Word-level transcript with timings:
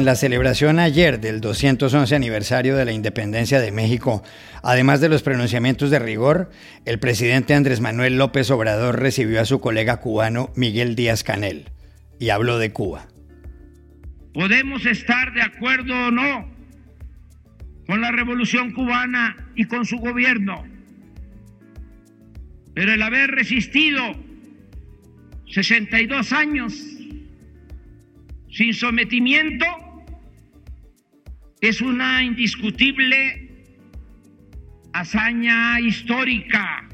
En 0.00 0.06
la 0.06 0.14
celebración 0.14 0.78
ayer 0.78 1.20
del 1.20 1.42
211 1.42 2.16
aniversario 2.16 2.74
de 2.74 2.86
la 2.86 2.92
independencia 2.92 3.60
de 3.60 3.70
México, 3.70 4.22
además 4.62 5.02
de 5.02 5.10
los 5.10 5.22
pronunciamientos 5.22 5.90
de 5.90 5.98
rigor, 5.98 6.50
el 6.86 6.98
presidente 6.98 7.52
Andrés 7.52 7.82
Manuel 7.82 8.16
López 8.16 8.50
Obrador 8.50 8.98
recibió 8.98 9.42
a 9.42 9.44
su 9.44 9.60
colega 9.60 9.98
cubano 9.98 10.54
Miguel 10.56 10.96
Díaz 10.96 11.22
Canel 11.22 11.66
y 12.18 12.30
habló 12.30 12.58
de 12.58 12.72
Cuba. 12.72 13.08
Podemos 14.32 14.86
estar 14.86 15.34
de 15.34 15.42
acuerdo 15.42 15.92
o 16.06 16.10
no 16.10 16.50
con 17.86 18.00
la 18.00 18.10
revolución 18.10 18.72
cubana 18.72 19.36
y 19.54 19.66
con 19.66 19.84
su 19.84 19.98
gobierno, 19.98 20.64
pero 22.72 22.94
el 22.94 23.02
haber 23.02 23.32
resistido 23.32 24.00
62 25.44 26.32
años 26.32 26.72
sin 28.48 28.72
sometimiento 28.72 29.66
es 31.60 31.80
una 31.80 32.22
indiscutible 32.22 33.48
hazaña 34.92 35.78
histórica. 35.80 36.88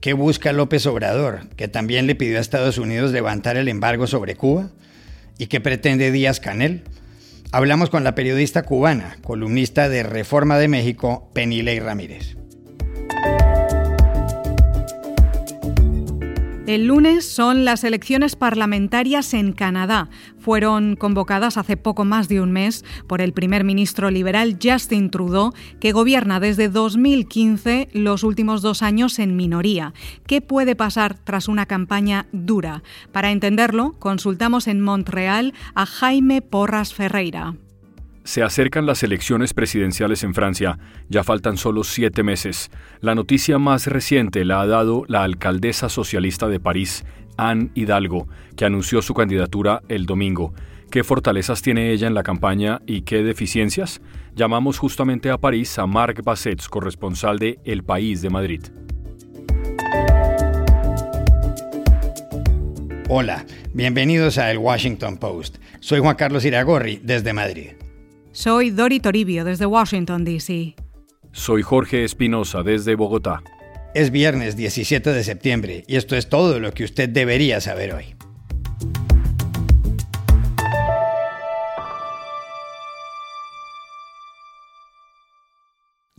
¿Qué 0.00 0.12
busca 0.14 0.52
López 0.52 0.86
Obrador, 0.86 1.48
que 1.56 1.68
también 1.68 2.06
le 2.06 2.14
pidió 2.14 2.38
a 2.38 2.40
Estados 2.40 2.78
Unidos 2.78 3.12
levantar 3.12 3.56
el 3.56 3.68
embargo 3.68 4.06
sobre 4.06 4.36
Cuba? 4.36 4.70
¿Y 5.38 5.46
qué 5.46 5.60
pretende 5.60 6.10
Díaz 6.10 6.40
Canel? 6.40 6.82
Hablamos 7.52 7.90
con 7.90 8.04
la 8.04 8.14
periodista 8.14 8.62
cubana, 8.62 9.16
columnista 9.22 9.88
de 9.88 10.02
Reforma 10.02 10.58
de 10.58 10.68
México, 10.68 11.30
Penilei 11.34 11.80
Ramírez. 11.80 12.36
El 16.66 16.86
lunes 16.86 17.28
son 17.28 17.64
las 17.64 17.82
elecciones 17.82 18.36
parlamentarias 18.36 19.34
en 19.34 19.52
Canadá. 19.52 20.08
Fueron 20.38 20.94
convocadas 20.94 21.56
hace 21.56 21.76
poco 21.76 22.04
más 22.04 22.28
de 22.28 22.40
un 22.40 22.52
mes 22.52 22.84
por 23.08 23.20
el 23.20 23.32
primer 23.32 23.64
ministro 23.64 24.12
liberal 24.12 24.58
Justin 24.62 25.10
Trudeau, 25.10 25.52
que 25.80 25.90
gobierna 25.90 26.38
desde 26.38 26.68
2015 26.68 27.88
los 27.94 28.22
últimos 28.22 28.62
dos 28.62 28.82
años 28.82 29.18
en 29.18 29.34
minoría. 29.34 29.92
¿Qué 30.28 30.40
puede 30.40 30.76
pasar 30.76 31.18
tras 31.18 31.48
una 31.48 31.66
campaña 31.66 32.26
dura? 32.30 32.84
Para 33.10 33.32
entenderlo, 33.32 33.96
consultamos 33.98 34.68
en 34.68 34.80
Montreal 34.80 35.54
a 35.74 35.84
Jaime 35.84 36.42
Porras 36.42 36.94
Ferreira. 36.94 37.56
Se 38.24 38.42
acercan 38.44 38.86
las 38.86 39.02
elecciones 39.02 39.52
presidenciales 39.52 40.22
en 40.22 40.32
Francia, 40.32 40.78
ya 41.08 41.24
faltan 41.24 41.56
solo 41.56 41.82
siete 41.82 42.22
meses. 42.22 42.70
La 43.00 43.16
noticia 43.16 43.58
más 43.58 43.88
reciente 43.88 44.44
la 44.44 44.60
ha 44.60 44.66
dado 44.66 45.02
la 45.08 45.24
alcaldesa 45.24 45.88
socialista 45.88 46.46
de 46.46 46.60
París, 46.60 47.04
Anne 47.36 47.70
Hidalgo, 47.74 48.28
que 48.56 48.64
anunció 48.64 49.02
su 49.02 49.12
candidatura 49.12 49.82
el 49.88 50.06
domingo. 50.06 50.54
¿Qué 50.90 51.02
fortalezas 51.02 51.62
tiene 51.62 51.90
ella 51.90 52.06
en 52.06 52.14
la 52.14 52.22
campaña 52.22 52.80
y 52.86 53.02
qué 53.02 53.24
deficiencias? 53.24 54.00
Llamamos 54.36 54.78
justamente 54.78 55.30
a 55.30 55.38
París 55.38 55.76
a 55.78 55.86
Marc 55.86 56.22
Bassets, 56.22 56.68
corresponsal 56.68 57.40
de 57.40 57.58
El 57.64 57.82
País 57.82 58.22
de 58.22 58.30
Madrid. 58.30 58.62
Hola, 63.08 63.44
bienvenidos 63.74 64.38
a 64.38 64.50
El 64.50 64.58
Washington 64.58 65.16
Post. 65.16 65.56
Soy 65.80 65.98
Juan 65.98 66.14
Carlos 66.14 66.44
Iragorri, 66.44 67.00
desde 67.02 67.32
Madrid. 67.32 67.72
Soy 68.34 68.70
Dori 68.70 68.98
Toribio 68.98 69.44
desde 69.44 69.66
Washington, 69.66 70.24
D.C. 70.24 70.74
Soy 71.32 71.60
Jorge 71.60 72.02
Espinosa 72.02 72.62
desde 72.62 72.94
Bogotá. 72.94 73.42
Es 73.94 74.10
viernes 74.10 74.56
17 74.56 75.12
de 75.12 75.22
septiembre 75.22 75.84
y 75.86 75.96
esto 75.96 76.16
es 76.16 76.30
todo 76.30 76.58
lo 76.58 76.72
que 76.72 76.84
usted 76.84 77.10
debería 77.10 77.60
saber 77.60 77.92
hoy. 77.92 78.14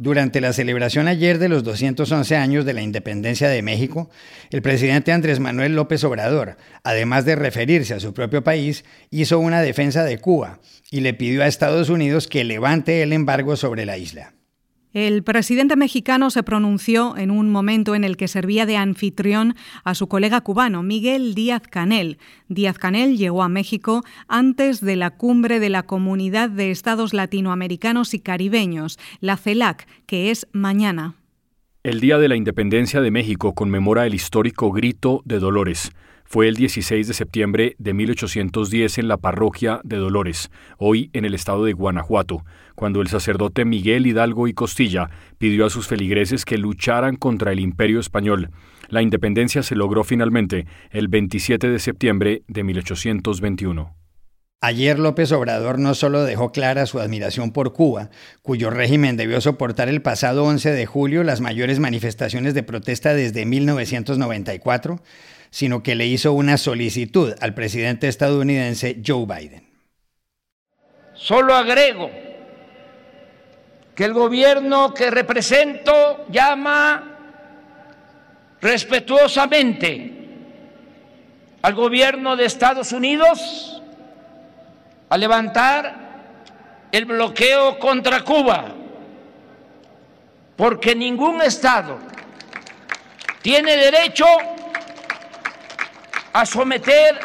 Durante 0.03 0.41
la 0.41 0.51
celebración 0.51 1.07
ayer 1.07 1.39
de 1.39 1.47
los 1.47 1.63
211 1.63 2.35
años 2.35 2.65
de 2.65 2.73
la 2.73 2.81
independencia 2.81 3.47
de 3.47 3.61
México, 3.61 4.09
el 4.49 4.61
presidente 4.61 5.13
Andrés 5.13 5.39
Manuel 5.39 5.77
López 5.77 6.03
Obrador, 6.03 6.57
además 6.83 7.23
de 7.23 7.37
referirse 7.37 7.93
a 7.93 8.01
su 8.01 8.13
propio 8.13 8.43
país, 8.43 8.83
hizo 9.11 9.39
una 9.39 9.61
defensa 9.61 10.03
de 10.03 10.17
Cuba 10.17 10.59
y 10.91 10.99
le 10.99 11.13
pidió 11.13 11.41
a 11.41 11.47
Estados 11.47 11.87
Unidos 11.87 12.27
que 12.27 12.43
levante 12.43 13.01
el 13.01 13.13
embargo 13.13 13.55
sobre 13.55 13.85
la 13.85 13.97
isla. 13.97 14.33
El 14.93 15.23
presidente 15.23 15.75
mexicano 15.75 16.29
se 16.29 16.43
pronunció 16.43 17.17
en 17.17 17.31
un 17.31 17.49
momento 17.49 17.95
en 17.95 18.03
el 18.03 18.15
que 18.15 18.27
servía 18.27 18.67
de 18.67 18.77
anfitrión 18.77 19.55
a 19.83 19.95
su 19.95 20.07
colega 20.07 20.41
cubano, 20.41 20.83
Miguel 20.83 21.33
Díaz 21.33 21.63
Canel. 21.67 22.19
Díaz 22.47 22.77
Canel 22.77 23.17
llegó 23.17 23.41
a 23.41 23.49
México 23.49 24.03
antes 24.27 24.81
de 24.81 24.95
la 24.95 25.09
cumbre 25.09 25.59
de 25.59 25.69
la 25.69 25.81
Comunidad 25.81 26.51
de 26.51 26.69
Estados 26.69 27.15
Latinoamericanos 27.15 28.13
y 28.13 28.19
Caribeños, 28.19 28.99
la 29.19 29.35
CELAC, 29.35 29.87
que 30.05 30.29
es 30.29 30.47
mañana. 30.51 31.15
El 31.81 31.99
Día 31.99 32.19
de 32.19 32.27
la 32.27 32.35
Independencia 32.35 33.01
de 33.01 33.09
México 33.09 33.55
conmemora 33.55 34.05
el 34.05 34.13
histórico 34.13 34.71
Grito 34.71 35.23
de 35.25 35.39
Dolores 35.39 35.91
fue 36.33 36.47
el 36.47 36.55
16 36.55 37.07
de 37.07 37.13
septiembre 37.13 37.75
de 37.77 37.93
1810 37.93 38.97
en 38.97 39.07
la 39.07 39.17
parroquia 39.17 39.81
de 39.83 39.97
Dolores, 39.97 40.49
hoy 40.79 41.11
en 41.13 41.25
el 41.25 41.35
estado 41.35 41.63
de 41.63 41.73
Guanajuato, 41.73 42.43
cuando 42.73 43.01
el 43.01 43.07
sacerdote 43.07 43.65
Miguel 43.65 44.07
Hidalgo 44.07 44.47
y 44.47 44.53
Costilla 44.55 45.11
pidió 45.37 45.63
a 45.67 45.69
sus 45.69 45.85
feligreses 45.85 46.43
que 46.43 46.57
lucharan 46.57 47.17
contra 47.17 47.51
el 47.51 47.59
imperio 47.59 47.99
español. 47.99 48.49
La 48.89 49.03
independencia 49.03 49.61
se 49.61 49.75
logró 49.75 50.03
finalmente 50.03 50.65
el 50.89 51.07
27 51.07 51.69
de 51.69 51.77
septiembre 51.77 52.41
de 52.47 52.63
1821. 52.63 53.95
Ayer 54.65 54.97
López 54.97 55.29
Obrador 55.33 55.77
no 55.77 55.93
solo 55.93 56.23
dejó 56.23 56.53
clara 56.53 56.85
su 56.85 57.01
admiración 57.01 57.51
por 57.51 57.73
Cuba, 57.73 58.09
cuyo 58.41 58.69
régimen 58.69 59.17
debió 59.17 59.41
soportar 59.41 59.89
el 59.89 60.01
pasado 60.01 60.45
11 60.45 60.71
de 60.71 60.85
julio 60.85 61.23
las 61.25 61.41
mayores 61.41 61.79
manifestaciones 61.79 62.53
de 62.53 62.63
protesta 62.63 63.13
desde 63.13 63.45
1994, 63.45 65.01
sino 65.53 65.83
que 65.83 65.93
le 65.93 66.07
hizo 66.07 66.33
una 66.33 66.57
solicitud 66.57 67.35
al 67.39 67.53
presidente 67.53 68.07
estadounidense 68.07 69.03
Joe 69.05 69.27
Biden. 69.27 69.63
Solo 71.13 71.53
agrego 71.53 72.09
que 73.93 74.03
el 74.03 74.13
gobierno 74.13 74.95
que 74.95 75.11
represento 75.11 76.25
llama 76.31 77.03
respetuosamente 78.61 80.11
al 81.61 81.75
gobierno 81.75 82.35
de 82.35 82.45
Estados 82.45 82.91
Unidos 82.91 83.79
a 85.07 85.17
levantar 85.19 86.87
el 86.91 87.05
bloqueo 87.05 87.77
contra 87.77 88.23
Cuba, 88.23 88.73
porque 90.55 90.95
ningún 90.95 91.43
Estado 91.43 91.99
tiene 93.43 93.77
derecho 93.77 94.25
a 96.33 96.45
someter 96.45 97.19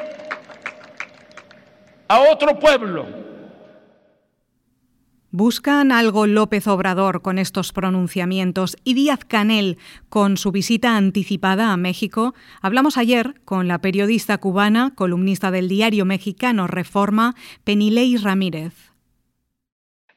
a 2.09 2.21
otro 2.21 2.59
pueblo. 2.59 3.07
Buscan 5.31 5.93
algo 5.93 6.27
López 6.27 6.67
Obrador 6.69 7.21
con 7.21 7.39
estos 7.39 7.73
pronunciamientos 7.73 8.77
y 8.85 8.95
Díaz 8.95 9.25
Canel 9.27 9.77
con 10.09 10.39
su 10.39 10.53
visita 10.53 10.97
anticipada 10.97 11.73
a 11.73 11.77
México. 11.77 12.35
Hablamos 12.63 12.97
ayer 12.97 13.41
con 13.45 13.69
la 13.69 13.79
periodista 13.79 14.39
cubana, 14.39 14.95
columnista 14.95 15.51
del 15.51 15.69
diario 15.69 16.07
mexicano 16.07 16.67
Reforma, 16.67 17.35
Penilei 17.65 18.17
Ramírez. 18.17 18.88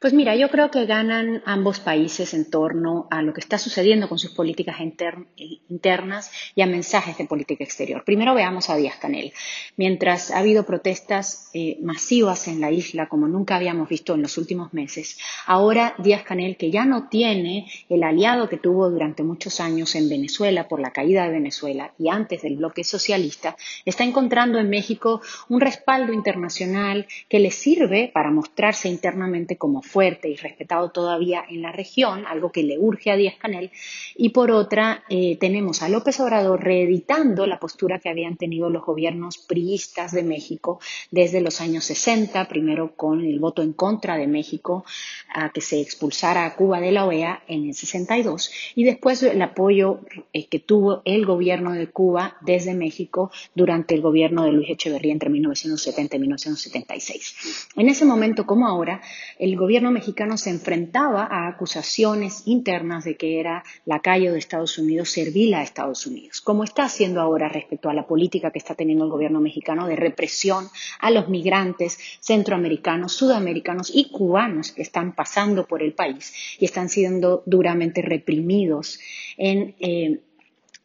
Pues 0.02 0.14
mira, 0.14 0.36
yo 0.36 0.50
creo 0.50 0.72
que 0.72 0.88
ganan 0.88 1.44
ambos 1.46 1.80
países 1.80 2.34
en 2.34 2.50
torno 2.50 3.08
a 3.12 3.22
lo 3.22 3.36
que 3.36 3.40
está 3.40 3.60
sucediendo 3.60 4.10
con 4.10 4.18
sus 4.18 4.32
políticas 4.32 4.78
internas 4.80 6.32
y 6.56 6.62
a 6.64 6.66
mensajes 6.66 7.20
de 7.20 7.26
política 7.26 7.64
exterior. 7.64 8.04
Primero 8.04 8.34
veamos 8.34 8.72
a 8.72 8.78
Díaz 8.78 8.96
Canel. 8.96 9.32
Mientras 9.78 10.32
ha 10.32 10.40
habido 10.40 10.66
protestas 10.66 11.52
eh, 11.54 11.78
masivas 11.84 12.48
en 12.48 12.62
la 12.62 12.72
isla 12.72 13.10
como 13.10 13.28
nunca 13.28 13.58
habíamos 13.58 13.90
visto 13.90 14.16
en 14.16 14.24
los 14.24 14.40
últimos 14.40 14.74
meses, 14.74 15.20
ahora 15.46 15.94
Díaz 16.00 16.24
Canel, 16.24 16.58
que 16.58 16.72
ya 16.72 16.84
no 16.84 17.08
tiene 17.08 17.68
el 17.88 18.02
aliado 18.02 18.50
que 18.50 18.58
tuvo 18.58 18.90
durante 18.90 19.22
muchos 19.22 19.60
años 19.60 19.94
en 19.94 20.10
Venezuela 20.10 20.68
por 20.68 20.80
la 20.80 20.90
caída 20.90 21.26
de 21.26 21.34
Venezuela 21.34 21.94
y 22.00 22.10
antes 22.10 22.42
del 22.42 22.56
bloque 22.56 22.84
socialista, 22.84 23.56
está 23.86 24.04
encontrando 24.04 24.58
en 24.58 24.68
México 24.68 25.22
un 25.48 25.62
respaldo 25.62 26.12
internacional 26.12 27.06
que 27.30 27.38
le 27.38 27.52
sirve 27.52 28.10
para 28.12 28.32
mostrarse 28.32 28.90
internamente 28.90 29.58
como 29.58 29.84
fuerte 29.92 30.30
y 30.30 30.36
respetado 30.36 30.92
todavía 30.92 31.44
en 31.50 31.62
la 31.62 31.72
región, 31.72 32.26
algo 32.26 32.52
que 32.52 32.64
le 32.64 32.80
urge 32.80 33.12
a 33.12 33.18
Díaz 33.18 33.36
Canel, 33.38 33.72
y 34.16 34.30
por 34.30 34.52
otra 34.52 35.04
eh, 35.10 35.38
tenemos 35.38 35.82
a 35.82 35.90
López 35.90 36.20
Obrador 36.20 36.64
reeditando 36.64 37.46
la 37.46 37.60
postura 37.60 38.00
que 38.00 38.10
habían 38.10 38.38
tenido 38.38 38.70
los 38.70 38.86
gobiernos 38.86 39.38
priistas 39.38 40.12
de 40.14 40.24
México 40.24 40.80
desde 41.12 41.42
los 41.42 41.60
años 41.60 41.84
60, 41.86 42.48
primero 42.48 42.96
con 42.96 43.22
el 43.22 43.40
voto 43.40 43.62
en 43.62 43.74
contra 43.74 44.18
de 44.18 44.28
México 44.28 44.86
a 45.34 45.52
que 45.52 45.62
se 45.62 45.82
expulsara 45.82 46.46
a 46.46 46.56
Cuba 46.56 46.80
de 46.80 46.92
la 46.92 47.06
OEA 47.06 47.44
en 47.48 47.68
el 47.68 47.74
62 47.74 48.52
y 48.76 48.84
después 48.84 49.22
el 49.24 49.42
apoyo 49.42 50.00
eh, 50.34 50.48
que 50.48 50.60
tuvo 50.60 51.02
el 51.06 51.26
gobierno 51.26 51.74
de 51.74 51.88
Cuba 51.88 52.38
desde 52.42 52.74
México 52.74 53.32
durante 53.56 53.96
el 53.96 54.02
gobierno 54.02 54.46
de 54.46 54.52
Luis 54.52 54.70
Echeverría 54.70 55.12
entre 55.12 55.30
1970 55.30 56.16
y 56.16 56.20
1976. 56.20 57.68
En 57.76 57.90
ese 57.90 58.06
momento, 58.06 58.46
como 58.46 58.68
ahora, 58.68 59.02
el 59.40 59.56
gobierno 59.56 59.81
mexicano 59.90 60.38
se 60.38 60.52
enfrentaba 60.52 61.24
a 61.24 61.48
acusaciones 61.48 62.44
internas 62.46 63.04
de 63.04 63.16
que 63.16 63.40
era 63.40 63.64
lacayo 63.86 64.34
de 64.34 64.40
Estados 64.40 64.78
Unidos, 64.78 65.10
servil 65.10 65.56
a 65.56 65.64
Estados 65.64 66.06
Unidos, 66.06 66.42
como 66.42 66.64
está 66.64 66.84
haciendo 66.84 67.22
ahora 67.22 67.50
respecto 67.50 67.90
a 67.90 67.94
la 67.94 68.06
política 68.06 68.52
que 68.52 68.60
está 68.60 68.76
teniendo 68.76 69.06
el 69.06 69.12
gobierno 69.12 69.40
mexicano 69.40 69.88
de 69.88 69.96
represión 69.96 70.68
a 71.00 71.10
los 71.10 71.30
migrantes 71.30 71.98
centroamericanos, 72.20 73.14
sudamericanos 73.14 73.92
y 73.94 74.10
cubanos 74.10 74.72
que 74.72 74.84
están 74.84 75.16
pasando 75.16 75.66
por 75.66 75.82
el 75.82 75.94
país 75.94 76.34
y 76.60 76.66
están 76.66 76.90
siendo 76.90 77.42
duramente 77.46 78.02
reprimidos 78.02 79.00
en, 79.38 79.74
eh, 79.80 80.20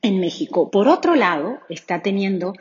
en 0.06 0.20
México. 0.20 0.70
Por 0.70 0.88
otro 0.88 1.14
lado, 1.14 1.58
está 1.68 2.02
teniendo, 2.02 2.54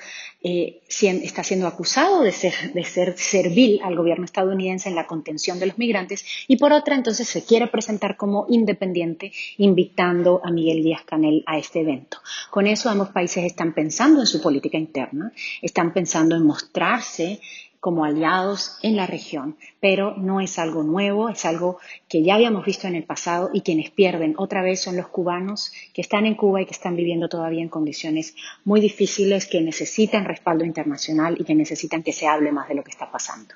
eh, 0.44 0.81
está 0.89 1.44
siendo 1.44 1.68
acusado 1.68 2.21
de 2.21 2.31
ser, 2.31 2.74
de 2.74 2.83
ser 2.83 3.18
servil 3.18 3.80
al 3.83 3.95
gobierno 3.95 4.25
estadounidense 4.25 4.89
en 4.89 4.95
la 4.95 5.07
contención 5.07 5.59
de 5.59 5.68
los 5.68 5.77
migrantes 5.77 6.25
y 6.47 6.57
por 6.57 6.74
otra, 6.74 6.95
entonces 6.95 7.27
se 7.27 7.44
quiere 7.44 7.68
presentar 7.68 8.18
como 8.18 8.45
independiente, 8.50 9.31
invitando 9.57 10.42
a 10.44 10.51
Miguel 10.51 10.83
Díaz 10.83 11.03
Canel 11.06 11.44
a 11.45 11.57
este 11.57 11.81
evento. 11.81 12.18
Con 12.50 12.68
eso, 12.68 12.89
ambos 12.89 13.09
países 13.09 13.44
están 13.44 13.74
pensando 13.74 14.21
en 14.21 14.27
su 14.27 14.42
política 14.42 14.77
interna, 14.77 15.31
están 15.62 15.94
pensando 15.94 16.36
en 16.36 16.45
mostrarse 16.45 17.39
como 17.86 18.04
aliados 18.04 18.80
en 18.82 18.96
la 18.96 19.06
región, 19.06 19.58
pero 19.80 20.16
no 20.18 20.42
es 20.42 20.58
algo 20.58 20.82
nuevo, 20.82 21.30
es 21.30 21.46
algo 21.46 21.78
que 22.10 22.24
ya 22.24 22.34
habíamos 22.34 22.66
visto 22.66 22.88
en 22.88 22.96
el 22.96 23.04
pasado 23.04 23.52
y 23.54 23.62
quienes 23.62 23.92
pierden 23.92 24.34
otra 24.40 24.64
vez 24.64 24.82
son 24.82 24.98
los 24.98 25.10
cubanos 25.10 25.72
que 25.94 26.02
están 26.02 26.26
en 26.26 26.34
Cuba 26.34 26.64
y 26.64 26.66
que 26.66 26.72
están 26.72 26.96
viviendo 26.96 27.30
todavía 27.30 27.62
en 27.62 27.70
condiciones 27.70 28.34
muy 28.64 28.82
difíciles, 28.82 29.46
que 29.46 29.62
necesitan 29.62 30.26
respaldo 30.26 30.66
internacional 30.66 31.38
y 31.40 31.44
que 31.44 31.54
necesitan 31.54 32.02
que 32.02 32.12
se 32.12 32.26
hable 32.26 32.52
más 32.52 32.68
de 32.70 32.74
lo 32.74 32.84
que 32.84 32.90
está 32.90 33.12
pasando. 33.12 33.54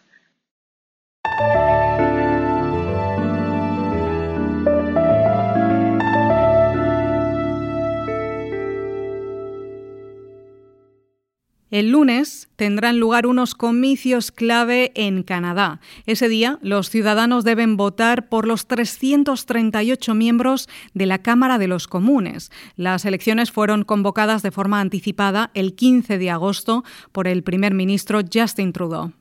El 11.72 11.92
lunes 11.92 12.50
tendrán 12.56 13.00
lugar 13.00 13.28
unos 13.28 13.54
comicios 13.54 14.32
clave 14.32 14.92
en 14.96 15.22
Canadá. 15.22 15.80
Ese 16.08 16.28
día 16.28 16.58
los 16.64 16.90
ciudadanos 16.90 17.44
deben 17.44 17.78
votar 17.78 18.28
por 18.28 18.48
los 18.48 18.68
338 18.68 20.16
miembros 20.16 20.68
de 20.96 21.06
la 21.06 21.20
Cámara 21.20 21.60
de 21.60 21.68
los 21.68 21.88
Comunes. 21.88 22.52
Las 22.76 23.06
elecciones 23.06 23.52
fueron 23.52 23.84
convocadas 23.84 24.42
de 24.42 24.50
forma 24.50 24.80
anticipada 24.80 25.52
el 25.54 25.76
15 25.76 26.18
de 26.18 26.32
agosto 26.32 26.84
por 27.12 27.28
el 27.28 27.44
primer 27.44 27.76
ministro 27.76 28.22
Justin 28.34 28.74
Trudeau. 28.74 29.14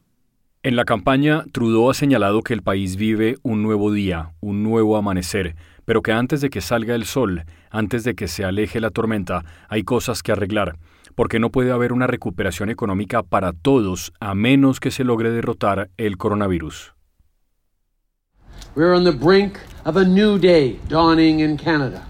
En 0.63 0.75
la 0.75 0.87
campaña, 0.87 1.45
Trudeau 1.53 1.91
ha 1.91 1.95
señalado 1.95 2.43
que 2.43 2.55
el 2.55 2.63
país 2.63 2.97
vive 2.97 3.37
un 3.43 3.63
nuevo 3.63 3.93
día, 3.93 4.33
un 4.41 4.63
nuevo 4.63 4.97
amanecer, 4.97 5.55
pero 5.89 6.03
que 6.03 6.13
antes 6.13 6.43
de 6.43 6.51
que 6.51 6.61
salga 6.61 6.95
el 6.95 7.07
sol, 7.07 7.47
antes 7.71 8.05
de 8.05 8.15
que 8.15 8.29
se 8.29 8.45
aleje 8.45 8.79
la 8.79 8.91
tormenta, 8.91 9.47
hay 9.71 9.85
cosas 9.85 10.23
que 10.23 10.33
arreglar 10.33 10.77
porque 11.15 11.39
no 11.39 11.49
puede 11.49 11.73
haber 11.73 11.95
una 11.95 12.07
recuperación 12.07 12.69
económica 12.69 13.23
para 13.23 13.55
todos 13.55 14.13
a 14.21 14.35
menos 14.35 14.81
que 14.81 14.91
se 14.91 15.03
logre 15.03 15.31
derrotar 15.31 15.89
el 15.97 16.19
coronavirus. 16.19 16.93
We're 18.77 18.95
on 18.95 19.05
the 19.05 19.13
brink 19.13 19.61
of 19.87 19.97
a 19.97 20.05
new 20.05 20.39
day 20.39 20.79
dawning 20.91 21.41
in 21.41 21.57
Canada. 21.57 22.03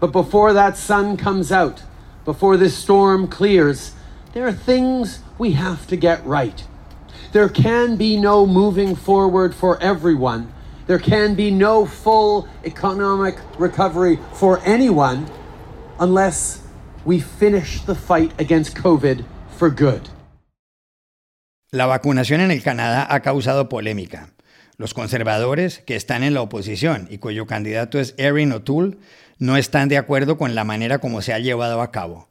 But 0.00 0.12
before 0.12 0.54
that 0.54 0.78
sun 0.78 1.18
comes 1.18 1.52
out, 1.52 1.82
before 2.24 2.56
this 2.56 2.74
storm 2.74 3.28
clears, 3.28 3.92
there 4.32 4.46
are 4.46 4.54
things 4.54 5.20
we 5.38 5.52
have 5.52 5.86
to 5.88 5.96
get 5.96 6.24
right. 6.24 6.64
There 7.32 7.50
can 7.50 7.96
be 7.96 8.16
no 8.16 8.46
moving 8.46 8.96
forward 8.96 9.54
for 9.54 9.78
everyone. 9.82 10.55
There 10.86 11.00
can 11.00 11.34
be 11.34 11.50
no 11.50 11.84
full 11.84 12.46
economic 12.64 13.36
recovery 13.58 14.20
for 14.34 14.60
anyone 14.64 15.26
unless 15.98 16.62
we 17.04 17.18
finish 17.18 17.80
the 17.82 17.94
fight 17.94 18.32
against 18.38 18.76
COVID 18.76 19.24
for 19.58 19.70
good. 19.70 20.02
La 21.72 21.86
vacunación 21.86 22.40
en 22.40 22.52
el 22.52 22.62
Canadá 22.62 23.04
ha 23.10 23.20
causado 23.20 23.68
polémica. 23.68 24.30
Los 24.76 24.94
conservadores, 24.94 25.80
que 25.80 25.96
están 25.96 26.22
en 26.22 26.34
la 26.34 26.42
oposición 26.42 27.08
y 27.10 27.18
cuyo 27.18 27.46
candidato 27.46 27.98
es 27.98 28.14
Erin 28.16 28.52
O'Toole, 28.52 28.98
no 29.38 29.56
están 29.56 29.88
de 29.88 29.98
acuerdo 29.98 30.38
con 30.38 30.54
la 30.54 30.62
manera 30.62 30.98
como 30.98 31.20
se 31.20 31.32
ha 31.32 31.40
llevado 31.40 31.80
a 31.82 31.90
cabo. 31.90 32.28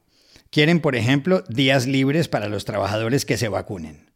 Quieren, 0.50 0.80
por 0.80 0.96
ejemplo, 0.96 1.44
días 1.50 1.88
libres 1.88 2.30
para 2.30 2.48
los 2.48 2.63
trabajadores 2.63 3.25
que 3.25 3.38
se 3.38 3.50
vacunen. 3.50 4.15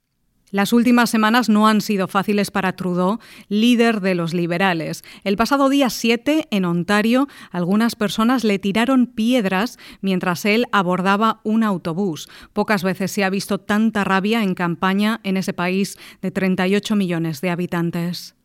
Las 0.52 0.74
últimas 0.74 1.10
semanas 1.10 1.48
no 1.48 1.68
han 1.68 1.82
sido 1.82 2.08
fáciles 2.08 2.50
para 2.50 2.76
Trudeau, 2.76 3.20
líder 3.50 4.02
de 4.02 4.16
los 4.16 4.34
liberales. 4.34 5.04
El 5.24 5.38
pasado 5.38 5.70
día 5.70 5.90
7, 5.90 6.48
en 6.50 6.66
Ontario, 6.66 7.28
algunas 7.52 7.96
personas 7.96 8.44
le 8.44 8.58
tiraron 8.58 9.06
piedras 9.06 9.78
mientras 10.02 10.46
él 10.46 10.66
abordaba 10.72 11.40
un 11.44 11.64
autobús. 11.64 12.30
Pocas 12.54 12.84
veces 12.84 13.12
se 13.12 13.24
ha 13.24 13.30
visto 13.30 13.60
tanta 13.60 14.04
rabia 14.04 14.44
en 14.44 14.56
campaña 14.56 15.20
en 15.24 15.38
ese 15.38 15.54
país 15.54 15.98
de 16.22 16.32
38 16.32 16.96
millones 16.96 17.42
de 17.42 17.50
habitantes. 17.52 18.36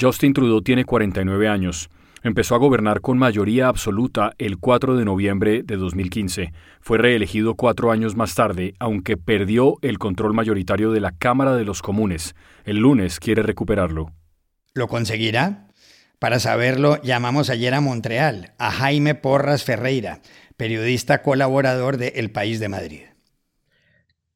Justin 0.00 0.32
Trudeau 0.32 0.60
tiene 0.60 0.84
49 0.84 1.48
años. 1.48 1.88
Empezó 2.24 2.54
a 2.54 2.58
gobernar 2.58 3.02
con 3.02 3.18
mayoría 3.18 3.68
absoluta 3.68 4.32
el 4.38 4.56
4 4.56 4.96
de 4.96 5.04
noviembre 5.04 5.62
de 5.62 5.76
2015. 5.76 6.54
Fue 6.80 6.96
reelegido 6.96 7.54
cuatro 7.54 7.90
años 7.90 8.16
más 8.16 8.34
tarde, 8.34 8.72
aunque 8.78 9.18
perdió 9.18 9.74
el 9.82 9.98
control 9.98 10.32
mayoritario 10.32 10.90
de 10.90 11.02
la 11.02 11.12
Cámara 11.12 11.54
de 11.54 11.66
los 11.66 11.82
Comunes. 11.82 12.34
El 12.64 12.78
lunes 12.78 13.20
quiere 13.20 13.42
recuperarlo. 13.42 14.10
¿Lo 14.72 14.88
conseguirá? 14.88 15.68
Para 16.18 16.40
saberlo, 16.40 16.98
llamamos 17.02 17.50
ayer 17.50 17.74
a 17.74 17.82
Montreal, 17.82 18.54
a 18.56 18.70
Jaime 18.70 19.14
Porras 19.14 19.62
Ferreira, 19.62 20.22
periodista 20.56 21.20
colaborador 21.20 21.98
de 21.98 22.14
El 22.16 22.30
País 22.30 22.58
de 22.58 22.70
Madrid. 22.70 23.02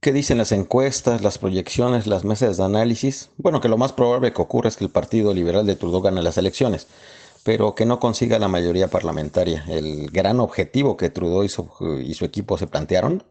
¿Qué 0.00 0.12
dicen 0.12 0.36
las 0.36 0.52
encuestas, 0.52 1.22
las 1.22 1.38
proyecciones, 1.38 2.06
las 2.06 2.22
mesas 2.22 2.58
de 2.58 2.64
análisis? 2.64 3.30
Bueno, 3.38 3.62
que 3.62 3.70
lo 3.70 3.78
más 3.78 3.94
probable 3.94 4.34
que 4.34 4.42
ocurra 4.42 4.68
es 4.68 4.76
que 4.76 4.84
el 4.84 4.90
Partido 4.90 5.32
Liberal 5.32 5.64
de 5.64 5.74
Trudeau 5.74 6.02
gane 6.02 6.20
las 6.20 6.36
elecciones 6.36 6.86
pero 7.44 7.74
que 7.74 7.86
no 7.86 7.98
consiga 8.00 8.38
la 8.38 8.48
mayoría 8.48 8.88
parlamentaria. 8.88 9.64
El 9.68 10.10
gran 10.10 10.40
objetivo 10.40 10.96
que 10.96 11.10
Trudeau 11.10 11.44
y 11.44 11.48
su, 11.48 12.24
equipo 12.24 12.58
se 12.58 12.66
plantearon 12.66 13.22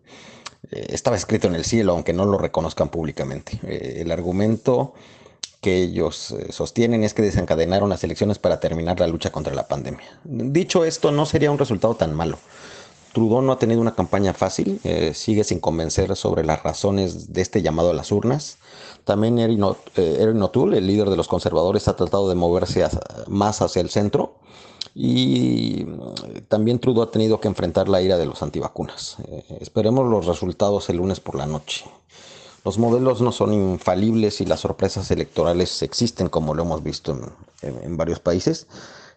eh, 0.71 0.87
estaba 0.89 1.15
escrito 1.15 1.47
en 1.47 1.55
el 1.55 1.65
cielo, 1.65 1.93
aunque 1.93 2.13
no 2.13 2.25
lo 2.25 2.37
reconozcan 2.37 2.89
públicamente. 2.89 3.59
Eh, 3.63 3.97
el 4.01 4.11
argumento 4.11 4.93
que 5.61 5.83
ellos 5.83 6.31
eh, 6.31 6.51
sostienen 6.51 7.03
es 7.03 7.13
que 7.13 7.21
desencadenaron 7.21 7.89
las 7.89 8.03
elecciones 8.03 8.39
para 8.39 8.59
terminar 8.59 8.99
la 8.99 9.07
lucha 9.07 9.31
contra 9.31 9.53
la 9.53 9.67
pandemia. 9.67 10.19
Dicho 10.23 10.85
esto, 10.85 11.11
no 11.11 11.25
sería 11.25 11.51
un 11.51 11.57
resultado 11.57 11.95
tan 11.95 12.15
malo. 12.15 12.37
Trudeau 13.13 13.41
no 13.41 13.51
ha 13.51 13.59
tenido 13.59 13.81
una 13.81 13.95
campaña 13.95 14.33
fácil, 14.33 14.79
sigue 15.15 15.43
sin 15.43 15.59
convencer 15.59 16.15
sobre 16.15 16.43
las 16.43 16.61
razones 16.61 17.33
de 17.33 17.41
este 17.41 17.63
llamado 17.63 17.89
a 17.89 17.93
las 17.93 18.11
urnas. 18.11 18.59
También 19.07 19.39
Erin 19.39 19.63
eh, 19.95 20.41
O'Toole, 20.43 20.79
el 20.79 20.85
líder 20.85 21.09
de 21.09 21.15
los 21.15 21.29
conservadores, 21.29 21.87
ha 21.87 21.95
tratado 21.95 22.27
de 22.27 22.35
moverse 22.35 22.85
más 23.27 23.61
hacia 23.61 23.81
el 23.81 23.89
centro. 23.89 24.33
Y 24.93 25.85
mm, 25.87 26.41
también 26.49 26.79
Trudeau 26.79 27.03
ha 27.03 27.09
tenido 27.09 27.39
que 27.39 27.47
enfrentar 27.47 27.87
la 27.87 28.01
ira 28.01 28.17
de 28.17 28.25
los 28.25 28.43
antivacunas. 28.43 29.15
Eh, 29.29 29.59
esperemos 29.61 30.05
los 30.07 30.25
resultados 30.25 30.89
el 30.89 30.97
lunes 30.97 31.21
por 31.21 31.35
la 31.35 31.45
noche. 31.45 31.85
Los 32.65 32.77
modelos 32.79 33.21
no 33.21 33.31
son 33.31 33.53
infalibles 33.53 34.41
y 34.41 34.45
las 34.45 34.59
sorpresas 34.59 35.09
electorales 35.09 35.81
existen, 35.83 36.27
como 36.27 36.53
lo 36.53 36.63
hemos 36.63 36.83
visto 36.83 37.17
en 37.61 37.95
varios 37.95 38.19
países. 38.19 38.67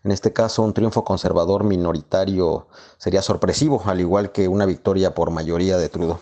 En 0.05 0.13
este 0.13 0.33
caso, 0.33 0.63
un 0.63 0.73
triunfo 0.73 1.03
conservador 1.03 1.65
minoritario 1.65 2.69
sería 2.97 3.23
sorpresivo, 3.23 3.83
al 3.87 3.99
igual 3.99 4.31
que 4.31 4.47
una 4.47 4.67
victoria 4.67 5.17
por 5.17 5.33
mayoría 5.33 5.79
de 5.79 5.89
Trudeau. 5.89 6.21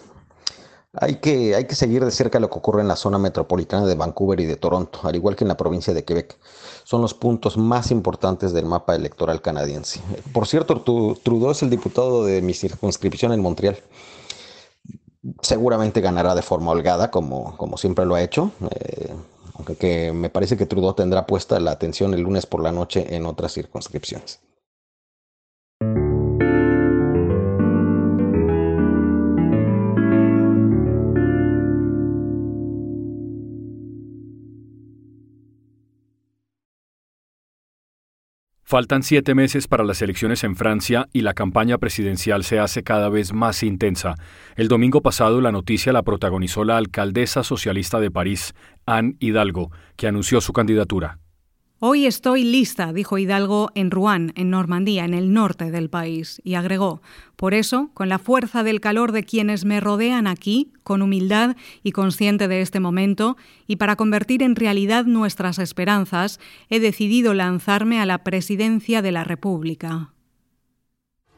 Hay 0.95 1.17
que, 1.17 1.55
hay 1.55 1.67
que 1.67 1.75
seguir 1.75 2.03
de 2.03 2.11
cerca 2.11 2.41
lo 2.41 2.49
que 2.49 2.59
ocurre 2.59 2.81
en 2.81 2.89
la 2.89 2.97
zona 2.97 3.19
metropolitana 3.19 3.85
de 3.85 3.95
Vancouver 3.95 4.41
y 4.41 4.47
de 4.47 4.57
Toronto, 4.57 5.01
al 5.03 5.15
igual 5.17 5.37
que 5.37 5.45
en 5.45 5.49
la 5.49 5.57
provincia 5.57 5.93
de 5.93 6.05
Quebec. 6.05 6.39
Son 6.85 7.03
los 7.03 7.13
puntos 7.13 7.59
más 7.59 7.91
importantes 7.91 8.55
del 8.55 8.65
mapa 8.65 8.97
electoral 8.97 9.43
canadiense. 9.43 10.01
Por 10.33 10.47
cierto, 10.47 10.81
Trudeau 10.81 11.51
es 11.51 11.63
el 11.63 11.69
diputado 11.69 12.25
de 12.25 12.41
mi 12.41 12.55
circunscripción 12.55 13.33
en 13.33 13.41
Montreal. 13.41 13.79
Seguramente 15.43 16.01
ganará 16.01 16.35
de 16.35 16.41
forma 16.43 16.71
holgada, 16.71 17.11
como, 17.11 17.55
como 17.59 17.77
siempre 17.77 18.07
lo 18.07 18.15
ha 18.15 18.23
hecho. 18.23 18.51
Eh, 18.71 19.15
aunque 19.55 19.77
que 19.77 20.13
me 20.13 20.31
parece 20.31 20.57
que 20.57 20.65
Trudeau 20.65 20.95
tendrá 20.95 21.27
puesta 21.27 21.61
la 21.61 21.73
atención 21.73 22.15
el 22.15 22.23
lunes 22.23 22.47
por 22.47 22.63
la 22.63 22.73
noche 22.73 23.15
en 23.15 23.27
otras 23.27 23.53
circunscripciones. 23.53 24.41
Faltan 38.71 39.03
siete 39.03 39.35
meses 39.35 39.67
para 39.67 39.83
las 39.83 40.03
elecciones 40.03 40.45
en 40.45 40.55
Francia 40.55 41.09
y 41.15 41.23
la 41.23 41.33
campaña 41.33 41.79
presidencial 41.79 42.45
se 42.45 42.59
hace 42.59 42.83
cada 42.83 43.09
vez 43.09 43.33
más 43.33 43.63
intensa. 43.63 44.17
El 44.57 44.69
domingo 44.69 45.01
pasado 45.01 45.41
la 45.41 45.51
noticia 45.51 45.91
la 45.91 46.03
protagonizó 46.03 46.65
la 46.65 46.77
alcaldesa 46.77 47.45
socialista 47.45 47.99
de 47.99 48.11
París, 48.11 48.55
Anne 48.85 49.17
Hidalgo, 49.21 49.71
que 49.97 50.07
anunció 50.07 50.43
su 50.43 50.53
candidatura. 50.53 51.19
Hoy 51.81 52.07
estoy 52.07 52.43
lista, 52.43 52.93
dijo 52.93 53.19
Hidalgo 53.19 53.71
en 53.77 53.93
Rouen, 53.93 54.33
en 54.35 54.51
Normandía, 54.51 55.05
en 55.05 55.15
el 55.15 55.33
norte 55.33 55.71
del 55.71 55.89
país, 55.89 56.41
y 56.43 56.55
agregó, 56.55 57.03
por 57.37 57.55
eso, 57.55 57.91
con 57.95 58.09
la 58.09 58.19
fuerza 58.19 58.65
del 58.65 58.81
calor 58.81 59.13
de 59.13 59.23
quienes 59.23 59.65
me 59.65 59.79
rodean 59.79 60.27
aquí, 60.27 60.73
con 60.83 61.03
humildad 61.03 61.55
y 61.85 61.93
consciente 61.93 62.49
de 62.49 62.63
este 62.63 62.81
momento, 62.81 63.37
y 63.69 63.77
para 63.77 63.95
convertir 63.95 64.43
en 64.43 64.57
realidad 64.57 65.05
nuestras 65.05 65.61
esperanzas, 65.61 66.41
he 66.69 66.81
decidido 66.81 67.33
lanzarme 67.33 68.01
a 68.01 68.07
la 68.07 68.25
presidencia 68.25 69.01
de 69.01 69.13
la 69.13 69.23
República. 69.23 70.13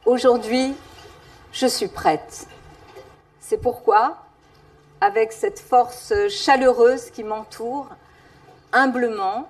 Aujourd'hui, 0.05 0.73
je 1.53 1.67
suis 1.69 1.87
prête. 1.87 2.47
C'est 3.39 3.61
pourquoi, 3.61 4.17
avec 5.01 5.33
cette 5.33 5.59
force 5.59 6.11
chaleureuse 6.29 7.11
qui 7.11 7.23
m'entoure, 7.23 7.89
humblement, 8.71 9.47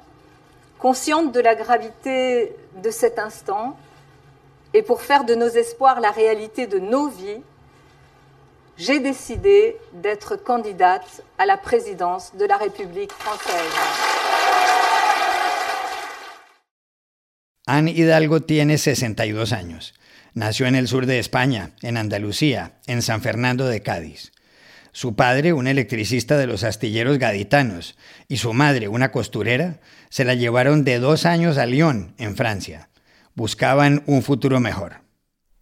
consciente 0.82 1.32
de 1.32 1.40
la 1.40 1.54
gravité 1.56 2.56
de 2.84 2.90
cet 2.90 3.20
instant, 3.20 3.78
et 4.74 4.82
pour 4.82 5.02
faire 5.02 5.26
de 5.26 5.36
nos 5.36 5.50
espoirs 5.50 6.00
la 6.00 6.12
réalité 6.12 6.66
de 6.66 6.80
nos 6.80 7.08
vies, 7.08 7.42
j'ai 8.78 9.00
décidé 9.00 9.78
d'être 9.94 10.38
candidate 10.38 11.24
à 11.38 11.46
la 11.46 11.58
présidence 11.58 12.36
de 12.36 12.46
la 12.46 12.58
République 12.58 13.12
française. 13.12 13.72
Anne 17.68 17.90
Hidalgo 17.90 18.40
tiene 18.40 18.78
62 18.78 19.54
años. 19.54 19.94
Nació 20.34 20.66
en 20.66 20.76
el 20.76 20.88
sur 20.88 21.06
de 21.06 21.20
España, 21.20 21.72
en 21.84 21.98
Andalucía, 21.98 22.80
en 22.88 23.02
San 23.02 23.22
Fernando 23.22 23.68
de 23.68 23.82
Cádiz. 23.82 24.32
Su 24.94 25.16
padre, 25.16 25.54
un 25.54 25.68
electricista 25.68 26.38
de 26.38 26.48
los 26.48 26.64
astilleros 26.64 27.18
gaditanos, 27.18 27.98
y 28.28 28.38
su 28.38 28.54
madre, 28.54 28.90
una 28.90 29.12
costurera, 29.12 29.80
se 30.10 30.26
la 30.26 30.36
llevaron 30.36 30.84
de 30.84 31.00
dos 31.00 31.26
años 31.26 31.58
a 31.58 31.66
Lyon, 31.66 32.14
en 32.18 32.36
Francia. 32.36 32.90
Buscaban 33.34 34.04
un 34.06 34.22
futuro 34.22 34.60
mejor. 34.60 35.02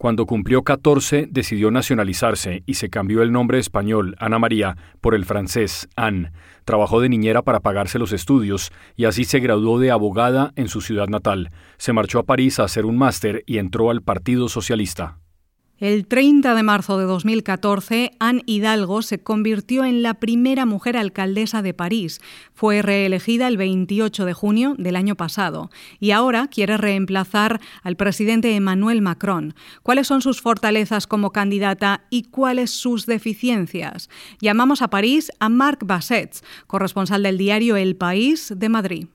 Cuando 0.00 0.24
cumplió 0.24 0.62
14, 0.62 1.28
decidió 1.30 1.70
nacionalizarse 1.70 2.62
y 2.64 2.74
se 2.74 2.88
cambió 2.88 3.22
el 3.22 3.32
nombre 3.32 3.58
español, 3.58 4.16
Ana 4.18 4.38
María, 4.38 4.78
por 5.02 5.14
el 5.14 5.26
francés, 5.26 5.90
Anne. 5.94 6.32
Trabajó 6.64 7.02
de 7.02 7.10
niñera 7.10 7.42
para 7.42 7.60
pagarse 7.60 7.98
los 7.98 8.12
estudios 8.12 8.72
y 8.96 9.04
así 9.04 9.24
se 9.24 9.40
graduó 9.40 9.78
de 9.78 9.90
abogada 9.90 10.52
en 10.56 10.68
su 10.68 10.80
ciudad 10.80 11.08
natal. 11.08 11.50
Se 11.76 11.92
marchó 11.92 12.18
a 12.18 12.22
París 12.24 12.58
a 12.58 12.64
hacer 12.64 12.86
un 12.86 12.96
máster 12.96 13.44
y 13.46 13.58
entró 13.58 13.90
al 13.90 14.00
Partido 14.00 14.48
Socialista. 14.48 15.18
El 15.80 16.06
30 16.06 16.54
de 16.54 16.62
marzo 16.62 16.98
de 16.98 17.06
2014, 17.06 18.10
Anne 18.20 18.42
Hidalgo 18.44 19.00
se 19.00 19.22
convirtió 19.22 19.86
en 19.86 20.02
la 20.02 20.12
primera 20.12 20.66
mujer 20.66 20.94
alcaldesa 20.94 21.62
de 21.62 21.72
París. 21.72 22.20
Fue 22.52 22.82
reelegida 22.82 23.48
el 23.48 23.56
28 23.56 24.26
de 24.26 24.34
junio 24.34 24.74
del 24.76 24.94
año 24.94 25.16
pasado 25.16 25.70
y 25.98 26.10
ahora 26.10 26.48
quiere 26.48 26.76
reemplazar 26.76 27.62
al 27.82 27.96
presidente 27.96 28.54
Emmanuel 28.54 29.00
Macron. 29.00 29.54
¿Cuáles 29.82 30.06
son 30.06 30.20
sus 30.20 30.42
fortalezas 30.42 31.06
como 31.06 31.32
candidata 31.32 32.04
y 32.10 32.24
cuáles 32.24 32.70
sus 32.72 33.06
deficiencias? 33.06 34.10
Llamamos 34.38 34.82
a 34.82 34.88
París 34.88 35.32
a 35.40 35.48
Marc 35.48 35.86
Bassets, 35.86 36.44
corresponsal 36.66 37.22
del 37.22 37.38
diario 37.38 37.78
El 37.78 37.96
País 37.96 38.52
de 38.54 38.68
Madrid. 38.68 39.06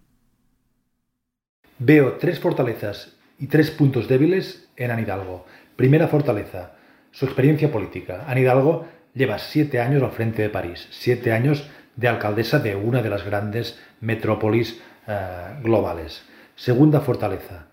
Veo 1.78 2.14
tres 2.14 2.40
fortalezas 2.40 3.16
y 3.38 3.46
tres 3.46 3.70
puntos 3.70 4.08
débiles 4.08 4.68
en 4.78 4.90
Anne 4.90 5.04
Hidalgo. 5.04 5.46
Primera 5.76 6.08
fortaleza, 6.08 6.72
su 7.12 7.26
experiencia 7.26 7.70
política. 7.70 8.24
Anne 8.28 8.42
Hidalgo 8.42 8.86
lleva 9.14 9.40
siete 9.40 9.82
años 9.82 10.02
al 10.04 10.12
frente 10.12 10.42
de 10.42 10.50
París, 10.50 10.88
siete 10.92 11.34
años 11.34 11.70
de 11.98 12.08
alcaldesa 12.08 12.60
de 12.60 12.78
una 12.78 13.02
de 13.02 13.10
las 13.10 13.26
grandes 13.26 13.78
metrópolis 14.00 14.82
eh, 15.08 15.60
globales. 15.62 16.24
Segunda 16.56 17.02
fortaleza, 17.02 17.68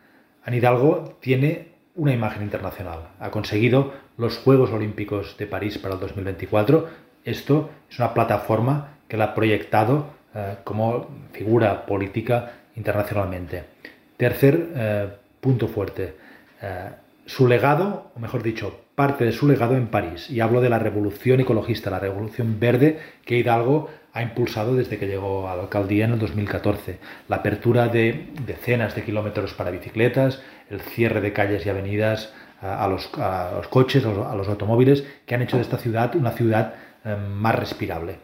Anne 0.44 0.56
Hidalgo 0.56 1.16
tiene 1.20 1.68
una 1.94 2.12
imagen 2.12 2.42
internacional. 2.42 3.10
Ha 3.20 3.30
conseguido 3.30 3.92
los 4.16 4.38
Juegos 4.38 4.70
Olímpicos 4.70 5.36
de 5.38 5.46
París 5.46 5.78
para 5.78 5.94
el 5.94 6.00
2024. 6.00 6.88
Esto 7.24 7.70
es 7.88 7.98
una 8.00 8.14
plataforma 8.14 8.96
que 9.06 9.16
la 9.16 9.26
ha 9.26 9.34
proyectado 9.34 10.06
eh, 10.34 10.56
como 10.64 11.06
figura 11.32 11.86
política 11.86 12.52
internacionalmente. 12.74 13.62
Tercer 14.16 14.68
eh, 14.74 15.08
punto 15.40 15.68
fuerte 15.68 16.20
su 17.26 17.48
legado, 17.48 18.10
o 18.14 18.20
mejor 18.20 18.42
dicho, 18.42 18.80
parte 18.94 19.24
de 19.24 19.32
su 19.32 19.48
legado 19.48 19.76
en 19.76 19.88
París. 19.88 20.28
Y 20.30 20.40
hablo 20.40 20.60
de 20.60 20.68
la 20.68 20.78
revolución 20.78 21.40
ecologista, 21.40 21.90
la 21.90 21.98
revolución 21.98 22.58
verde 22.60 22.98
que 23.24 23.38
Hidalgo 23.38 23.88
ha 24.12 24.22
impulsado 24.22 24.74
desde 24.74 24.98
que 24.98 25.06
llegó 25.06 25.48
a 25.48 25.56
la 25.56 25.62
alcaldía 25.62 26.04
en 26.04 26.12
el 26.12 26.18
2014. 26.18 26.98
La 27.28 27.36
apertura 27.36 27.88
de 27.88 28.28
decenas 28.46 28.94
de 28.94 29.04
kilómetros 29.04 29.54
para 29.54 29.70
bicicletas, 29.70 30.42
el 30.68 30.80
cierre 30.80 31.20
de 31.20 31.32
calles 31.32 31.64
y 31.64 31.70
avenidas 31.70 32.32
a 32.60 32.86
los, 32.86 33.08
coches, 33.68 34.04
a 34.04 34.36
los 34.36 34.48
automóviles, 34.48 35.04
que 35.26 35.34
han 35.34 35.42
hecho 35.42 35.56
de 35.56 35.62
esta 35.62 35.78
ciudad 35.78 36.14
una 36.14 36.30
ciudad 36.32 36.74
eh, 37.04 37.16
más 37.16 37.56
respirable. 37.56 38.18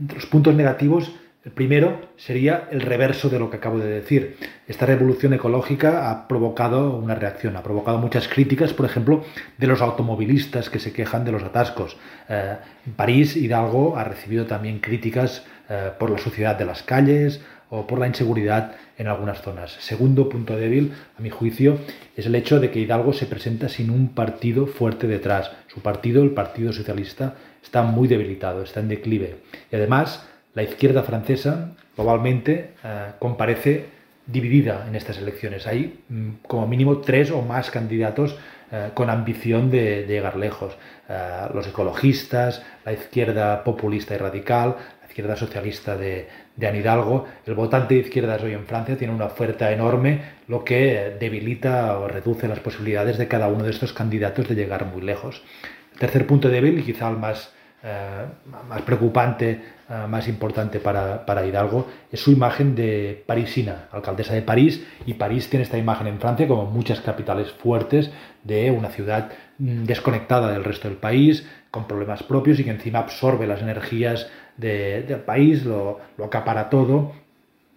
Entre 0.00 0.16
los 0.16 0.26
puntos 0.26 0.54
negativos 0.54 1.12
el 1.44 1.50
primero 1.50 2.00
sería 2.16 2.68
el 2.70 2.82
reverso 2.82 3.28
de 3.28 3.40
lo 3.40 3.50
que 3.50 3.56
acabo 3.56 3.78
de 3.78 3.88
decir. 3.88 4.36
Esta 4.68 4.86
revolución 4.86 5.32
ecológica 5.32 6.10
ha 6.10 6.28
provocado 6.28 6.96
una 6.96 7.16
reacción, 7.16 7.56
ha 7.56 7.64
provocado 7.64 7.98
muchas 7.98 8.28
críticas, 8.28 8.72
por 8.72 8.86
ejemplo, 8.86 9.24
de 9.58 9.66
los 9.66 9.80
automovilistas 9.80 10.70
que 10.70 10.78
se 10.78 10.92
quejan 10.92 11.24
de 11.24 11.32
los 11.32 11.42
atascos. 11.42 11.96
Eh, 12.28 12.56
París, 12.94 13.36
Hidalgo 13.36 13.96
ha 13.96 14.04
recibido 14.04 14.46
también 14.46 14.78
críticas 14.78 15.44
eh, 15.68 15.90
por 15.98 16.10
la 16.10 16.18
suciedad 16.18 16.56
de 16.56 16.64
las 16.64 16.84
calles 16.84 17.40
o 17.70 17.88
por 17.88 17.98
la 17.98 18.06
inseguridad 18.06 18.76
en 18.96 19.08
algunas 19.08 19.42
zonas. 19.42 19.72
Segundo 19.80 20.28
punto 20.28 20.56
débil, 20.56 20.92
a 21.18 21.22
mi 21.22 21.30
juicio, 21.30 21.78
es 22.16 22.26
el 22.26 22.36
hecho 22.36 22.60
de 22.60 22.70
que 22.70 22.78
Hidalgo 22.78 23.12
se 23.14 23.26
presenta 23.26 23.68
sin 23.68 23.90
un 23.90 24.14
partido 24.14 24.66
fuerte 24.66 25.08
detrás. 25.08 25.50
Su 25.66 25.80
partido, 25.80 26.22
el 26.22 26.32
Partido 26.32 26.72
Socialista, 26.72 27.34
está 27.62 27.82
muy 27.82 28.06
debilitado, 28.06 28.62
está 28.62 28.80
en 28.80 28.88
declive. 28.88 29.38
Y 29.72 29.76
además, 29.76 30.28
la 30.54 30.62
izquierda 30.62 31.02
francesa 31.02 31.72
globalmente 31.96 32.72
eh, 32.84 33.12
comparece 33.18 33.86
dividida 34.26 34.84
en 34.86 34.94
estas 34.94 35.18
elecciones. 35.18 35.66
Hay 35.66 36.00
mm, 36.08 36.30
como 36.46 36.66
mínimo 36.66 36.98
tres 36.98 37.30
o 37.30 37.42
más 37.42 37.70
candidatos 37.70 38.36
eh, 38.70 38.90
con 38.94 39.10
ambición 39.10 39.70
de, 39.70 40.06
llegar 40.06 40.36
lejos. 40.36 40.76
Eh, 41.08 41.48
los 41.54 41.66
ecologistas, 41.66 42.62
la 42.84 42.92
izquierda 42.92 43.64
populista 43.64 44.14
y 44.14 44.18
radical, 44.18 44.76
la 45.00 45.08
izquierda 45.08 45.36
socialista 45.36 45.96
de, 45.96 46.28
de 46.56 46.66
Anne 46.66 46.78
Hidalgo. 46.78 47.26
El 47.46 47.54
votante 47.54 47.94
de 47.94 48.00
izquierdas 48.00 48.42
hoy 48.42 48.52
en 48.52 48.66
Francia 48.66 48.96
tiene 48.96 49.14
una 49.14 49.26
oferta 49.26 49.72
enorme, 49.72 50.20
lo 50.48 50.64
que 50.64 51.16
debilita 51.18 51.98
o 51.98 52.08
reduce 52.08 52.48
las 52.48 52.60
posibilidades 52.60 53.18
de 53.18 53.28
cada 53.28 53.48
uno 53.48 53.64
de 53.64 53.70
estos 53.70 53.92
candidatos 53.92 54.48
de 54.48 54.54
llegar 54.54 54.84
muy 54.86 55.02
lejos. 55.02 55.42
El 55.94 55.98
tercer 55.98 56.26
punto 56.26 56.48
débil, 56.48 56.78
y 56.78 56.82
quizá 56.82 57.08
el 57.10 57.16
más 57.16 57.52
eh, 57.84 58.26
más 58.68 58.82
preocupante, 58.82 59.60
eh, 59.88 60.06
más 60.08 60.28
importante 60.28 60.78
para, 60.78 61.26
para, 61.26 61.44
Hidalgo, 61.44 61.88
es 62.10 62.20
su 62.20 62.30
imagen 62.30 62.74
de 62.74 63.24
parisina, 63.26 63.88
alcaldesa 63.90 64.34
de 64.34 64.42
París, 64.42 64.86
y 65.04 65.14
París 65.14 65.50
tiene 65.50 65.64
esta 65.64 65.78
imagen 65.78 66.06
en 66.06 66.20
Francia, 66.20 66.46
como 66.46 66.66
muchas 66.66 67.00
capitales 67.00 67.50
fuertes, 67.50 68.12
de 68.44 68.70
una 68.70 68.90
ciudad 68.90 69.32
mm, 69.58 69.84
desconectada 69.84 70.52
del 70.52 70.64
resto 70.64 70.88
del 70.88 70.96
país, 70.96 71.46
con 71.70 71.88
problemas 71.88 72.22
propios 72.22 72.60
y 72.60 72.64
que 72.64 72.70
encima 72.70 73.00
absorbe 73.00 73.46
las 73.46 73.62
energías 73.62 74.28
del 74.56 75.20
país, 75.20 75.64
lo, 75.64 75.98
lo 76.18 76.26
acapara 76.26 76.68
todo. 76.68 77.12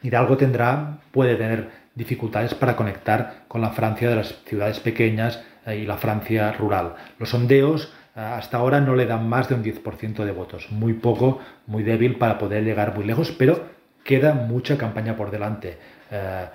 Hidalgo 0.04 0.38
tendrá, 0.38 1.00
puede 1.12 1.36
tener 1.36 1.70
dificultades 1.96 2.54
para 2.54 2.76
conectar 2.76 3.46
con 3.48 3.62
la 3.62 3.72
Francia 3.72 4.10
de 4.10 4.18
las 4.18 4.36
ciudades 4.46 4.80
pequeñas 4.80 5.42
eh, 5.66 5.78
y 5.78 5.86
la 5.86 5.98
Francia 5.98 6.52
rural. 6.52 6.96
Los 7.18 7.30
sondeos 7.30 7.92
hasta 8.16 8.58
ahora 8.58 8.80
no 8.80 8.96
le 8.96 9.06
dan 9.06 9.28
más 9.28 9.50
de 9.50 9.56
un 9.56 9.64
10% 9.64 10.24
de 10.24 10.32
votos. 10.32 10.68
Muy 10.72 10.94
poco, 10.94 11.40
muy 11.68 11.84
débil 11.84 12.18
para 12.18 12.38
poder 12.38 12.64
llegar 12.64 12.96
muy 12.96 13.06
lejos, 13.06 13.32
pero 13.32 13.66
queda 14.04 14.34
mucha 14.34 14.78
campaña 14.78 15.18
por 15.18 15.32
delante. 15.32 15.78
Eh, 16.10 16.46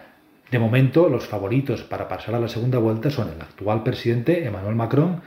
de 0.50 0.58
momento, 0.58 1.08
los 1.08 1.26
favoritos 1.26 1.82
para 1.82 2.08
pasar 2.08 2.34
a 2.34 2.40
la 2.40 2.48
segunda 2.48 2.78
vuelta 2.78 3.10
son 3.10 3.28
el 3.28 3.40
actual 3.40 3.82
presidente 3.82 4.44
Emmanuel 4.44 4.74
Macron 4.74 5.20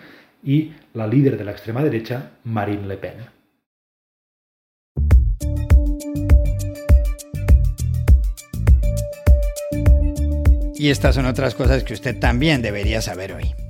y 0.43 0.73
la 0.93 1.07
líder 1.07 1.37
de 1.37 1.45
la 1.45 1.51
extrema 1.51 1.83
derecha, 1.83 2.31
Marine 2.43 2.87
Le 2.87 2.97
Pen. 2.97 3.13
Y 10.75 10.89
estas 10.89 11.15
son 11.15 11.27
otras 11.27 11.55
cosas 11.55 11.85
que 11.85 11.93
usted 11.93 12.19
también 12.19 12.61
debería 12.61 13.01
saber 13.01 13.31
hoy. 13.31 13.62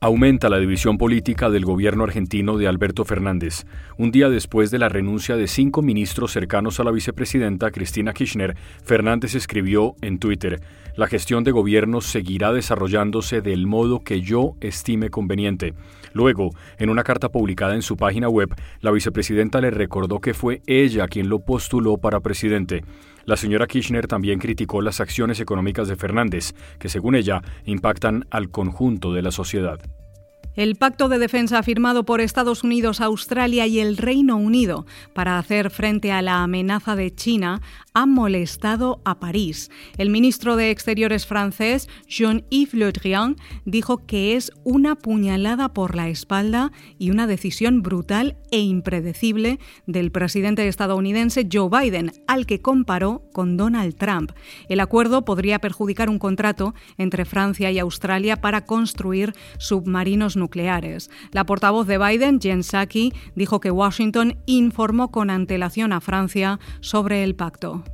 Aumenta 0.00 0.48
la 0.48 0.60
división 0.60 0.96
política 0.96 1.50
del 1.50 1.64
gobierno 1.64 2.04
argentino 2.04 2.56
de 2.56 2.68
Alberto 2.68 3.04
Fernández. 3.04 3.66
Un 3.96 4.12
día 4.12 4.28
después 4.28 4.70
de 4.70 4.78
la 4.78 4.88
renuncia 4.88 5.34
de 5.34 5.48
cinco 5.48 5.82
ministros 5.82 6.30
cercanos 6.30 6.78
a 6.78 6.84
la 6.84 6.92
vicepresidenta 6.92 7.72
Cristina 7.72 8.12
Kirchner, 8.12 8.56
Fernández 8.84 9.34
escribió 9.34 9.96
en 10.00 10.20
Twitter, 10.20 10.60
La 10.94 11.08
gestión 11.08 11.42
de 11.42 11.50
gobierno 11.50 12.00
seguirá 12.00 12.52
desarrollándose 12.52 13.40
del 13.40 13.66
modo 13.66 13.98
que 13.98 14.20
yo 14.20 14.54
estime 14.60 15.10
conveniente. 15.10 15.74
Luego, 16.12 16.50
en 16.78 16.90
una 16.90 17.02
carta 17.02 17.30
publicada 17.30 17.74
en 17.74 17.82
su 17.82 17.96
página 17.96 18.28
web, 18.28 18.54
la 18.80 18.92
vicepresidenta 18.92 19.60
le 19.60 19.72
recordó 19.72 20.20
que 20.20 20.32
fue 20.32 20.62
ella 20.68 21.08
quien 21.08 21.28
lo 21.28 21.40
postuló 21.40 21.98
para 21.98 22.20
presidente. 22.20 22.84
La 23.28 23.36
señora 23.36 23.66
Kirchner 23.66 24.06
también 24.06 24.38
criticó 24.38 24.80
las 24.80 25.02
acciones 25.02 25.38
económicas 25.38 25.86
de 25.86 25.96
Fernández, 25.96 26.54
que 26.78 26.88
según 26.88 27.14
ella 27.14 27.42
impactan 27.66 28.24
al 28.30 28.48
conjunto 28.48 29.12
de 29.12 29.20
la 29.20 29.30
sociedad. 29.30 29.78
El 30.58 30.74
pacto 30.74 31.08
de 31.08 31.20
defensa 31.20 31.62
firmado 31.62 32.04
por 32.04 32.20
Estados 32.20 32.64
Unidos, 32.64 33.00
Australia 33.00 33.68
y 33.68 33.78
el 33.78 33.96
Reino 33.96 34.36
Unido 34.36 34.86
para 35.14 35.38
hacer 35.38 35.70
frente 35.70 36.10
a 36.10 36.20
la 36.20 36.42
amenaza 36.42 36.96
de 36.96 37.14
China 37.14 37.62
ha 37.94 38.06
molestado 38.06 39.00
a 39.04 39.20
París. 39.20 39.70
El 39.98 40.10
ministro 40.10 40.56
de 40.56 40.72
Exteriores 40.72 41.26
francés, 41.26 41.88
Jean-Yves 42.08 42.74
Le 42.74 42.90
Drian, 42.90 43.36
dijo 43.66 44.04
que 44.04 44.34
es 44.34 44.50
una 44.64 44.96
puñalada 44.96 45.72
por 45.72 45.94
la 45.94 46.08
espalda 46.08 46.72
y 46.98 47.12
una 47.12 47.28
decisión 47.28 47.80
brutal 47.80 48.36
e 48.50 48.58
impredecible 48.58 49.60
del 49.86 50.10
presidente 50.10 50.66
estadounidense 50.66 51.48
Joe 51.52 51.70
Biden, 51.70 52.10
al 52.26 52.46
que 52.46 52.60
comparó 52.60 53.22
con 53.32 53.56
Donald 53.56 53.94
Trump. 53.94 54.32
El 54.68 54.80
acuerdo 54.80 55.24
podría 55.24 55.60
perjudicar 55.60 56.10
un 56.10 56.18
contrato 56.18 56.74
entre 56.96 57.24
Francia 57.24 57.70
y 57.70 57.78
Australia 57.78 58.40
para 58.40 58.64
construir 58.64 59.34
submarinos 59.58 60.36
nucleares 60.36 60.47
La 61.32 61.44
portavoz 61.44 61.86
de 61.86 61.98
Biden, 61.98 62.40
Jen 62.40 62.62
Psaki, 62.62 63.12
dijo 63.34 63.60
que 63.60 63.70
Washington 63.70 64.36
informó 64.46 65.10
con 65.10 65.30
antelación 65.30 65.92
a 65.92 66.00
Francia 66.00 66.58
sobre 66.80 67.24
el 67.24 67.34
pacto. 67.34 67.84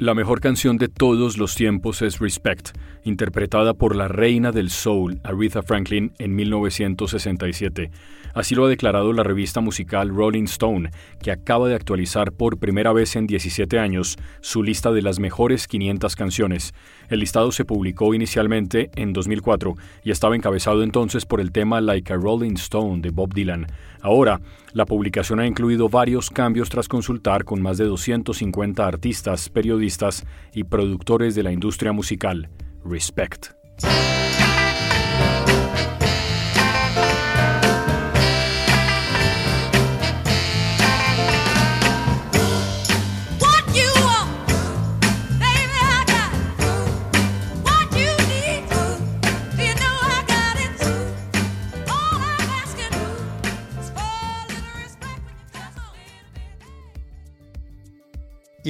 La 0.00 0.14
mejor 0.14 0.40
canción 0.40 0.78
de 0.78 0.88
todos 0.88 1.36
los 1.36 1.54
tiempos 1.54 2.00
es 2.00 2.20
Respect, 2.20 2.70
interpretada 3.04 3.74
por 3.74 3.94
la 3.94 4.08
reina 4.08 4.50
del 4.50 4.70
soul, 4.70 5.20
Aretha 5.24 5.60
Franklin, 5.60 6.14
en 6.18 6.34
1967. 6.34 7.90
Así 8.32 8.54
lo 8.54 8.64
ha 8.64 8.70
declarado 8.70 9.12
la 9.12 9.24
revista 9.24 9.60
musical 9.60 10.08
Rolling 10.08 10.44
Stone, 10.44 10.90
que 11.22 11.30
acaba 11.30 11.68
de 11.68 11.74
actualizar 11.74 12.32
por 12.32 12.58
primera 12.58 12.94
vez 12.94 13.14
en 13.14 13.26
17 13.26 13.78
años 13.78 14.16
su 14.40 14.62
lista 14.62 14.90
de 14.90 15.02
las 15.02 15.18
mejores 15.18 15.68
500 15.68 16.16
canciones. 16.16 16.72
El 17.10 17.20
listado 17.20 17.52
se 17.52 17.66
publicó 17.66 18.14
inicialmente 18.14 18.90
en 18.94 19.12
2004 19.12 19.74
y 20.02 20.12
estaba 20.12 20.34
encabezado 20.34 20.82
entonces 20.82 21.26
por 21.26 21.42
el 21.42 21.52
tema 21.52 21.82
Like 21.82 22.10
a 22.10 22.16
Rolling 22.16 22.54
Stone 22.54 23.02
de 23.02 23.10
Bob 23.10 23.34
Dylan. 23.34 23.66
Ahora, 24.02 24.40
la 24.72 24.86
publicación 24.86 25.40
ha 25.40 25.46
incluido 25.46 25.88
varios 25.88 26.30
cambios 26.30 26.68
tras 26.68 26.88
consultar 26.88 27.44
con 27.44 27.60
más 27.60 27.78
de 27.78 27.84
250 27.84 28.86
artistas, 28.86 29.48
periodistas 29.48 30.24
y 30.54 30.64
productores 30.64 31.34
de 31.34 31.42
la 31.42 31.52
industria 31.52 31.92
musical. 31.92 32.48
Respect. 32.84 33.48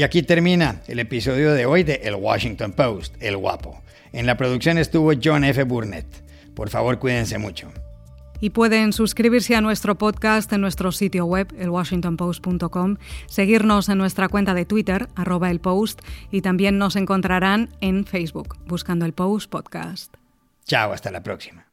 Y 0.01 0.03
aquí 0.03 0.23
termina 0.23 0.81
el 0.87 0.99
episodio 0.99 1.53
de 1.53 1.67
hoy 1.67 1.83
de 1.83 2.01
El 2.05 2.15
Washington 2.15 2.73
Post, 2.73 3.15
El 3.21 3.37
Guapo. 3.37 3.83
En 4.15 4.25
la 4.25 4.39
producción 4.39 4.79
estuvo 4.79 5.13
John 5.23 5.45
F. 5.45 5.63
Burnett. 5.65 6.07
Por 6.55 6.71
favor, 6.71 6.99
cuídense 6.99 7.37
mucho. 7.37 7.71
Y 8.41 8.49
pueden 8.49 8.95
suscribirse 8.95 9.57
a 9.57 9.61
nuestro 9.61 9.99
podcast 9.99 10.51
en 10.55 10.63
nuestro 10.63 10.91
sitio 10.91 11.27
web, 11.27 11.55
elwashingtonpost.com, 11.59 12.97
seguirnos 13.27 13.91
en 13.91 13.99
nuestra 13.99 14.31
cuenta 14.31 14.55
de 14.55 14.65
Twitter, 14.65 15.07
arroba 15.17 15.51
el 15.51 15.61
post, 15.61 16.01
y 16.31 16.41
también 16.41 16.79
nos 16.79 16.97
encontrarán 16.97 17.69
en 17.83 18.07
Facebook, 18.07 18.57
buscando 18.65 19.05
el 19.05 19.13
Post 19.13 19.51
Podcast. 19.51 20.15
Chao, 20.65 20.95
hasta 20.95 21.11
la 21.11 21.23
próxima. 21.23 21.70